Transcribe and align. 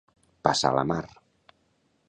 Passar 0.47 0.71
la 0.77 0.85
mar. 0.93 0.99